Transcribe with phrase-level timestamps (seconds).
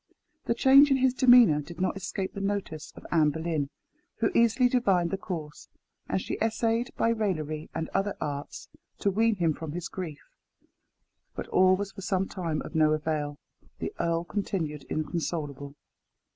[0.45, 3.69] The change in his demeanour did not escape the notice of Anne Boleyn,
[4.15, 5.69] who easily divined the cause,
[6.09, 8.67] and she essayed by raillery and other arts
[8.97, 10.25] to wean him from his grief.
[11.35, 13.37] But all was for some time of no avail.
[13.77, 15.75] The earl continued inconsolable.